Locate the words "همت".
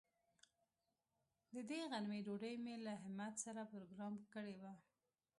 3.03-3.33